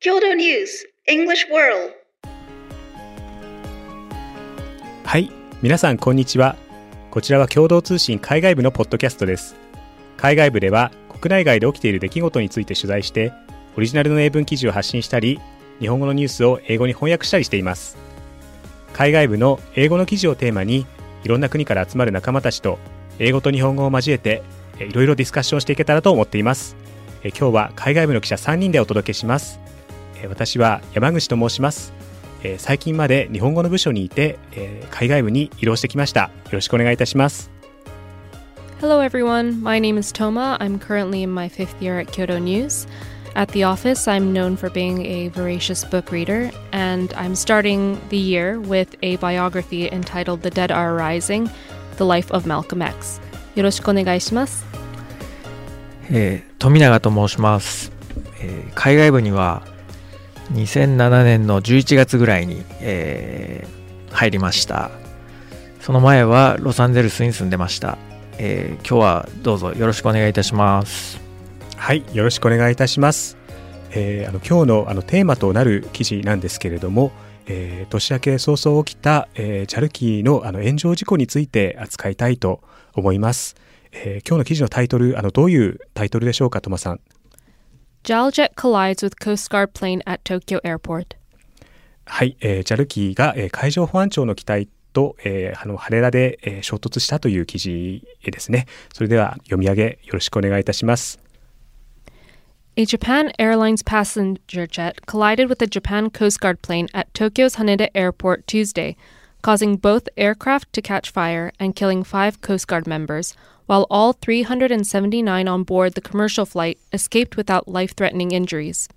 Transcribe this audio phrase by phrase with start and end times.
[0.00, 1.92] 郷土ニュース English World.
[5.04, 6.54] はい皆さんこんにちは。
[7.10, 9.56] こちらは共同通信海外部のポッドキャストです。
[10.16, 13.32] 海外部では国内外で起きている出来事について取材して
[13.76, 15.40] オリジナルの英文記事を発信したり
[15.80, 17.98] 日本語のニュースを英語に翻訳したりしています。
[18.92, 20.86] 海外部の英語の記事をテーマに
[21.24, 22.78] いろんな国から集まる仲間たちと
[23.18, 24.44] 英語と日本語を交えて
[24.78, 26.76] いろいろディスカッションしていけたらと思っています。
[27.24, 29.58] え今日は海外部の記者3人でお届けします。
[30.26, 31.92] 私は山口と申します
[32.42, 37.50] えー最近まで日本語の部署にいて、えー海外部に移動してきましたよろしくお願いいたします
[38.80, 39.60] Hello, everyone.
[39.60, 40.56] My name is Toma.
[40.60, 42.86] I'm currently in my fifth year at Kyoto News.
[43.34, 48.16] At the office, I'm known for being a voracious book reader, and I'm starting the
[48.16, 51.50] year with a biography entitled The Dead Are Rising
[51.96, 53.20] The Life of Malcolm X.
[53.56, 54.64] よろしくお願いします。
[56.10, 57.92] えー富永と申します、
[58.40, 59.62] えー海外部には
[60.52, 63.78] 2007年の11月ぐらいに、えー
[64.10, 64.90] 入りました。
[65.80, 67.98] その前はロサンゼルスに住んでました、
[68.38, 71.20] えー今日はどうぞよろしくお願いいたします。
[71.76, 73.36] はいよろしくお願いいたします、
[73.90, 77.12] えーあの今日のあのテーマとなる記事なんですけれども、
[77.46, 82.62] えー年明け早々起きた、えー、ジャルキーのあの炎上事故について扱いたいと
[82.94, 83.56] 思います、
[83.92, 87.00] えー今日の記事のタイトルあのどういうタイトルでしょうかトマさん。
[88.07, 91.15] JALJET collides with Coast Guard plane at Tokyo Airport.
[92.05, 98.67] はい、えー、ジャルキーが、えー海上保安庁の機体と、えーあの羽田で、えー衝突したという記事ですね。
[98.93, 101.19] それでは読み上げよろしくお願いいたします。
[102.75, 107.87] A Japan Airlines passenger jet collided with a Japan Coast Guard plane at Tokyo's Haneda
[107.93, 108.97] Airport Tuesday,
[109.43, 113.35] causing both aircraft to catch fire and killing five Coast Guard members,
[113.68, 118.88] while all 379 on board the commercial flight escaped without life threatening injuries.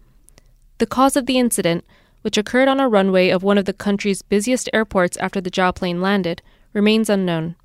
[0.78, 1.84] The cause of the incident,
[2.22, 5.74] which occurred on a runway of one of the country's busiest airports after the JAL
[5.74, 7.58] plane landed, remains unknown.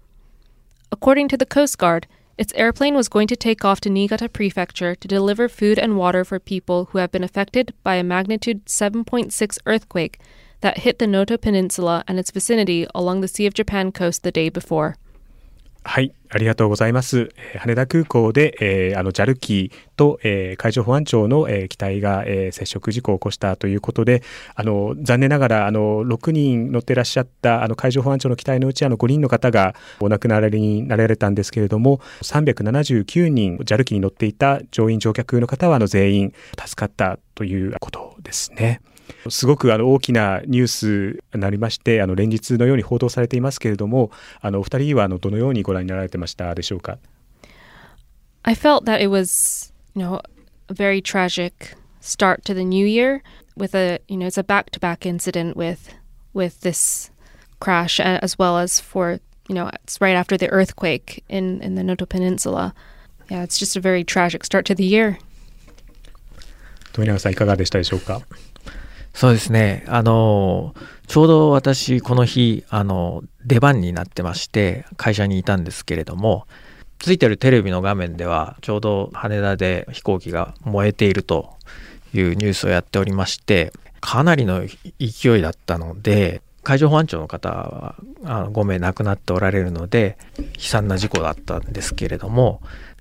[0.90, 4.96] According to the Coast Guard, its airplane was going to take off to Niigata Prefecture
[4.96, 9.58] to deliver food and water for people who have been affected by a magnitude 7.6
[9.64, 10.18] earthquake
[10.60, 14.32] that hit the Noto Peninsula and its vicinity along the Sea of Japan coast the
[14.32, 14.96] day before.
[15.88, 17.30] はい、ありがとうございます。
[17.58, 24.24] 羽田空港で、えーあのジャルキーと、えー海上保安庁の、えー機体が、えー接触事故を起こしたということで、
[24.56, 38.80] あの残念ながらあの6人乗ってらっしゃったあの海上保安庁の機体のうちあの5人の方がお亡くなりになられたんですけれども、379人ジャルキーに乗っていた乗員乗客の方はあの全員助かったということですね。
[39.28, 46.98] すごくあの大きなニュースになりましてあの連日のように報道されていますけれどもあのお二人はあのどのようにご覧になられてましたでしょうか
[48.46, 50.20] I felt that it was, you know,
[50.68, 53.24] a very tragic start to the new year
[53.56, 55.92] with a, you know, it's a back-to-back incident with
[56.32, 57.10] with this
[57.58, 59.18] crash as well as for,
[59.48, 62.72] you know, it's right after the earthquake in in the Noto Peninsula.
[63.28, 65.18] Yeah, it's just a very tragic start to the year.
[66.92, 68.22] 富永さんいかがでしたでしょうか
[69.16, 69.82] そうですね。
[69.88, 70.74] あの
[71.06, 76.46] ちょうど私この日あの出番になってまして会社にいたんですけれども
[76.98, 81.56] ついてるテレビの画面ではちょうど羽田で飛行機が燃えていると
[82.12, 83.72] いうニュースをやっておりまして
[84.02, 84.66] かなりの
[84.98, 92.60] 勢いだったので海上保安庁の方はあの5名亡くなっておられるので悲惨な事故だったんですけれども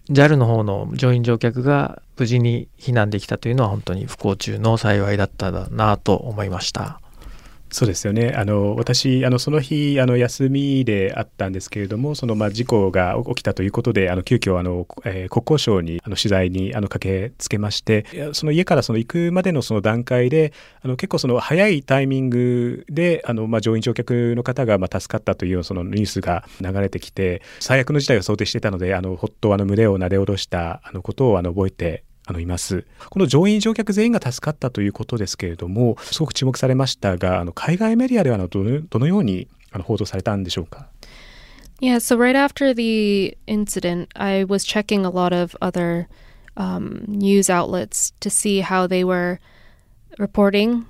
[0.10, 7.00] JAL の方の乗員乗客が無事に避難できたというのは本当に不幸中の幸いだったなと思いました。
[7.72, 8.34] そうですよね。
[8.38, 40.88] あの私あのその日あの休みであったんですけれどもそのまあ事故が起きたということであの急遽あの、えー国交省にあの取材にあの駆けつけましてその家からその行くまでのその段階であの結構その早いタイミングであの、まあ、乗員乗客の方がまあ助かったというそのニュースが流れてきて最悪の事態を想定していたのであのほっとあの胸をなで下ろしたあのことをあの覚えてあのいますこの乗員乗客全員が助かったということですけれどもすごく注目されましたがあの海外メディアではのどのどのようにあの報道されたんでしょうか
[41.82, 46.08] Yeah, so right after the incident, I was checking a lot of other
[46.56, 49.40] um, news outlets to see how they were
[50.18, 50.86] reporting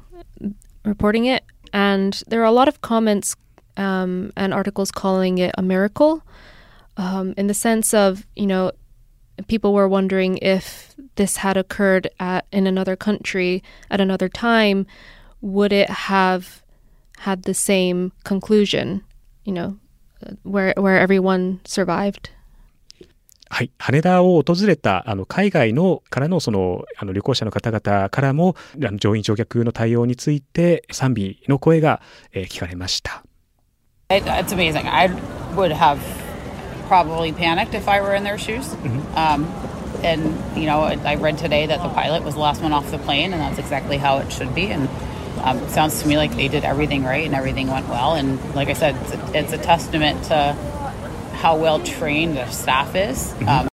[0.83, 1.43] reporting it,
[1.73, 3.35] and there are a lot of comments
[3.77, 6.21] um, and articles calling it a miracle,
[6.97, 8.71] um, in the sense of you know
[9.46, 14.86] people were wondering if this had occurred at in another country at another time,
[15.40, 16.62] would it have
[17.18, 19.02] had the same conclusion?
[19.44, 19.76] You know,
[20.42, 22.30] where where everyone survived.
[23.52, 32.00] はい、羽田を訪れたあの海外のからのそのあの旅行者の方々からもあの乗員乗客の対応について賛美の声が、
[32.32, 33.24] えー、聞かれました。
[34.08, 34.88] It, it's amazing.
[34.88, 35.08] I
[35.56, 35.98] would have
[36.87, 38.67] probably panicked if I were in their shoes.
[38.67, 39.17] Mm-hmm.
[39.17, 39.45] Um,
[40.03, 42.99] and you know, I read today that the pilot was the last one off the
[42.99, 44.67] plane, and that's exactly how it should be.
[44.67, 44.87] And
[45.43, 48.15] um, it sounds to me like they did everything right and everything went well.
[48.15, 50.53] And like I said, it's a, it's a testament to
[51.33, 53.33] how well trained the staff is.
[53.33, 53.49] Mm-hmm.
[53.49, 53.67] Um,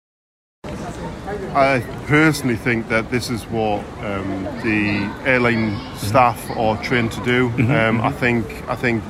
[1.54, 7.50] I personally think that this is what um, the airline staff are trained to do.
[7.50, 7.70] Mm-hmm.
[7.70, 9.02] Um, I think I think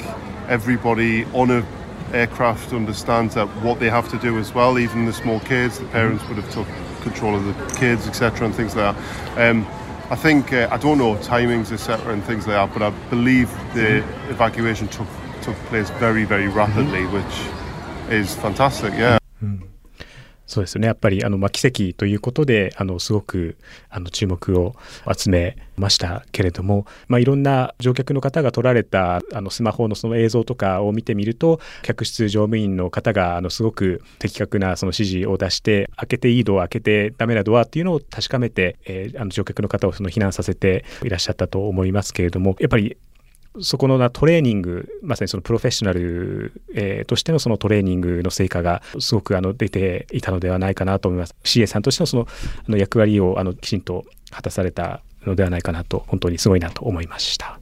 [0.49, 1.67] everybody on a
[2.13, 4.79] aircraft understands that what they have to do as well.
[4.79, 6.67] Even the small kids, the parents would have took
[7.03, 9.51] control of the kids, etc., and things like that.
[9.51, 9.67] Um,
[10.11, 13.51] I think uh, I don't know timings, etc., and things like that, but I believe
[13.75, 13.99] the
[14.29, 15.09] evacuation took
[15.43, 18.09] took place very, very rapidly, mm-hmm.
[18.09, 18.93] which is fantastic.
[18.95, 19.19] Yeah.
[19.43, 19.72] Mm.
[20.47, 20.87] そうですね。
[20.87, 23.57] やっぱりあの、まあ、奇跡ということで、あの、すごく
[23.89, 24.75] あの注目を
[25.17, 42.97] 集めましたけれども、まあ、いろんな乗客の方が撮られたあのスマホのその映像とかを見てみると、客室乗務員の方があのすごく的確なその指示を出して、開けていいドア、開けてダメなドアっていうのを確かめて、えー、あの乗客の方をその避難させていらっしゃったと思いますけれども、やっぱり
[43.61, 51.35] そこのなトレーニング、まさにそのプロフェッショナル、えー、としてのそのトレーニングの成果がすごくあの出ていたのではないかなと思います。
[51.45, 52.27] CA さんとしてのその
[52.67, 57.59] あの役割をあのきちんと果たされたのではないかなと、本当にすごいなと思いました。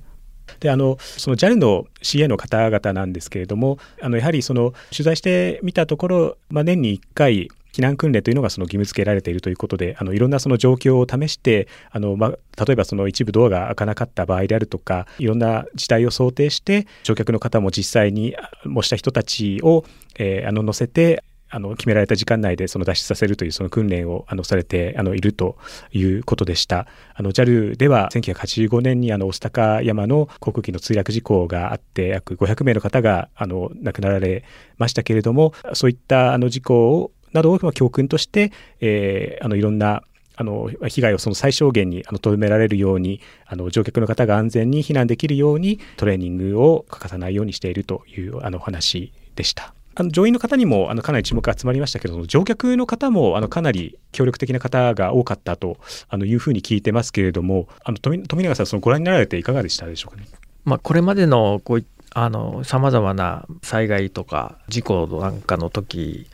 [0.61, 19.85] であのその JAL の CA の方々なんですけれどもあのやはりその取材してみたところ、まあ、年に1回避難訓練というのがその義務付けられているということであのいろんなその状況を試してあの、まあ、例えばその一部ドアが開かなかった場合であるとかいろんな事態を想定して乗客の方も実際に模した人たちを、
[20.19, 25.57] えー、あの乗せてあの決められた時間内でその脱出させるというその訓練をあのされてあのいると
[25.93, 26.87] いうことでした。
[27.15, 34.45] あの JAL では1985年にあの御巣鷹山の航空機の墜落事故があって約500名の方があの亡くなられ
[34.79, 40.03] ましたけれどもそういったあの事故をなどを教訓として、えー、あのいろんな
[40.37, 49.75] あの被害をその最小限にあの留められるようにあの乗客の方が安全に避難できるようにトレーニングを欠かさないようにしているというあの話でした。
[49.97, 55.77] あの乗員の方にもあのかなり注目が集まりましたけど乗客の方もあのかなり協力的な方が多かったと
[56.09, 60.29] あのいうふうに聞いてますけれどもあの富富永さんそのご覧になられていかがでしたでしょうかね？
[60.65, 61.85] まあ、これまでのこう
[62.15, 66.29] あの様々な災害とか事故なんかの時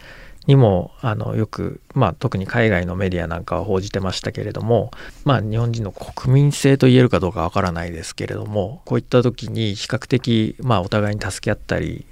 [0.47, 4.91] にもあのよく、まあ、特に海外のメディアなんかは報じてましたけれども、
[5.25, 12.07] まあ、日本人の国民性と言えるかどうかわからないですけれどもこういった時に比較的、まあ、お互いに助け合ったり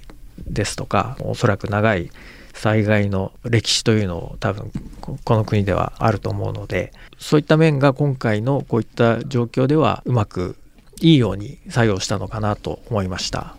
[0.47, 2.11] ですとかおそらく長い
[2.53, 4.71] 災害の歴史というのを多分
[5.01, 10.55] この国ではあると思うのでそういった面が今回のこういった状況ではうまく
[11.01, 13.55] いいように作用したのかなと思いました。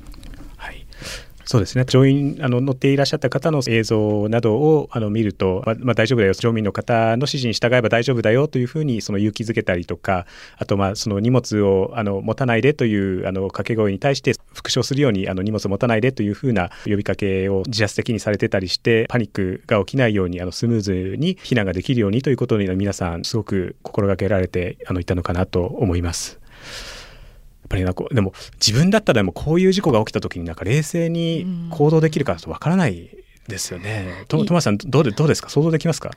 [1.47, 10.27] そうですね乗員あの乗っていらっしゃった方の映像などをあの見ると、まあ、まあ、大丈夫だよ乗務員の方の指示に従えば大丈夫だよというふうにその勇気づけたりとか
[10.59, 26.41] あとまあその荷物をあの持たないでというあの掛け声に対して復唱するようにあの荷物を持たないでというふうな呼びかけを自発的にされてたりしてパニックが起きないようにあのスムーズに避難ができるようにということに皆さんすごく心がけられてあのいたのかなと思います。
[27.67, 33.11] っぱりなんかでも自分だったらもこういう事故が起きた時になんか冷静に行動できるかとわからない
[33.49, 34.25] ですよね。
[34.29, 36.11] トトマさんどうでどうですか想像できますか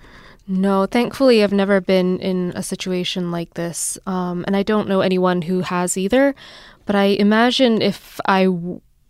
[0.48, 4.00] No, thankfully, I've never been in a situation like this.
[4.08, 6.34] Um, and I don't know anyone who has either.
[6.88, 8.48] But I imagine if I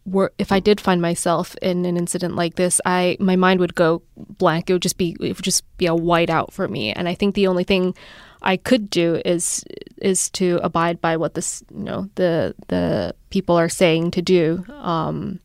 [0.06, 3.74] were, if I did find myself in an incident like this, I my mind would
[3.74, 4.70] go blank.
[4.70, 6.92] It would just be it would just be a whiteout for me.
[6.92, 7.96] And I think the only thing
[8.42, 9.66] I could do is
[10.02, 14.66] is to abide by what this you know the the people are saying to do
[14.80, 15.40] um,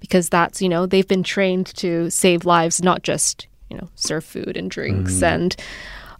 [0.00, 4.24] because that's you know they've been trained to save lives not just you know serve
[4.24, 5.22] food and drinks mm.
[5.22, 5.56] and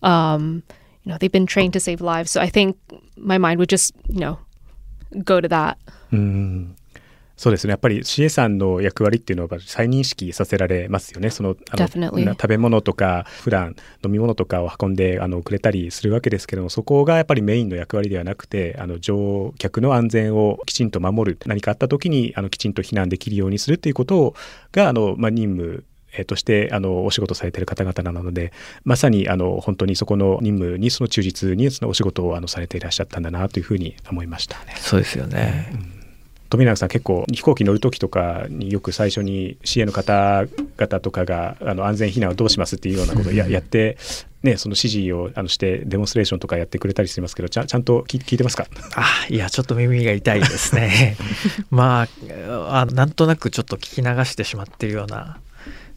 [0.02, 0.62] um,
[1.04, 2.76] you know they've been trained to save lives so I think
[3.16, 4.38] my mind would just you know
[5.23, 5.78] go to that
[6.11, 6.75] mm.
[7.37, 7.71] そうですね。
[7.73, 11.28] やっぱり CA さんの役割っていうのは再認識させられますよね。
[11.28, 24.35] そのあの食べ物とか普段飲み物とかを運んであのくれたりするわけですけどもそこがやっぱりメインの役割ではなくてあの乗客の安全をきちんと守る何かあった時にあのきちんと避難できるようにするっていうこと
[24.73, 25.85] があの、まあ、任務
[26.26, 34.75] としてあのお仕事されている方々なのでまさにあの本当にそこの任務にその忠実にそのお仕事をあのされていらっしゃったんだなというふうに思いましたね。
[34.78, 35.95] そうですよね、うん
[36.48, 43.98] 富永さん結構飛行機乗る時とかによく最初に CA の方々とかがあの安全避難をどうしますっていうようなことをややって
[44.42, 48.66] ね、その指示をあのしてデモンストレーションとかやってくれたりしてますけどちゃちゃんと聞聞いてますか？
[48.94, 51.16] あいやちょっと耳が痛いですね。
[51.70, 55.40] まああなんとなくちょっと聞き流してしまっているような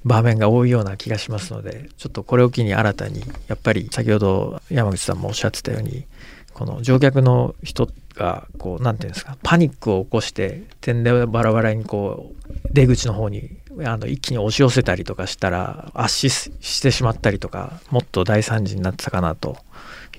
[0.03, 6.05] 場面が多いような気がしますのでちょっとこれを機に新たにやっぱり先ほど山口さんもおっしゃってたように
[6.53, 7.87] この乗客の人
[8.19, 19.57] がこう何て言うんですかパニックを起こして点でバラバラにこう出口の方にあの一気に押し寄せたりとかしたら圧死してしまったりとかもっと大惨事になってたかなと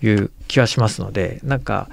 [0.02, 1.88] いう気はしますのでなんか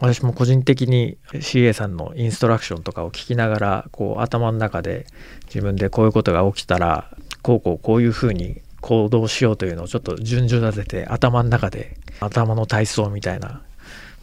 [0.00, 5.06] 私も個人的に CA さんのインストラクションとかを聞きながらこう頭の中で
[5.46, 7.10] 自分でこういうことが起きたら
[7.42, 13.62] こうこうこういうふうに行動しようというのをちょっと順序立てて頭の中で頭の体操みたいな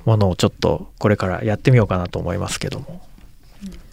[0.06, 3.02] ものをちょっとこれからやってみようかなと思いますけども。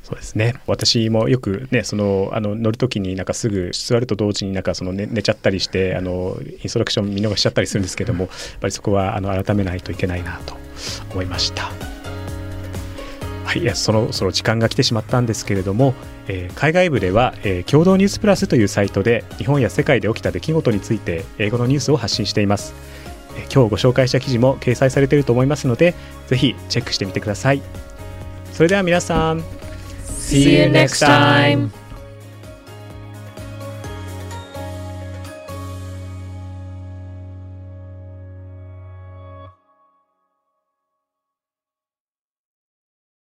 [0.09, 10.57] そうですね私もよくねそのあの乗る時になんかすぐ座ると同時になんかその寝寝ちゃったりしてあのインストラクション見逃しちゃったりするんですけどもやっぱりそこはあの改めないといけないなと
[11.13, 11.71] 思いました。
[13.45, 15.95] はい、いやそろそろ時間が来てしまったんですけれども、
[16.27, 22.75] えー、海外部では、えー、共同ニュースプラスというサイトで日本や世界で起きた出来事について英語のニュースを発信しています。
[23.43, 25.95] 今日ご紹介した記事も掲載されていると思いますので、
[26.27, 27.63] ぜひチェックしてみてください。
[28.53, 29.41] それでは皆さん
[30.05, 31.71] See you next time.